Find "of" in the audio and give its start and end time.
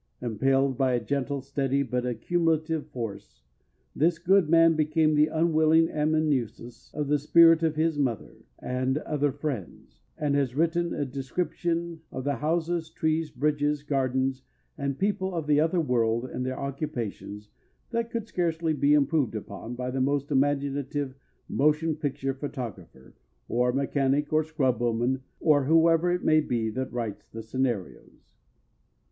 6.95-7.07, 7.61-7.75, 12.11-12.23, 15.35-15.45